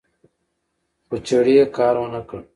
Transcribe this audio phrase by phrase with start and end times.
[1.07, 2.41] خو چړې کار ونکړ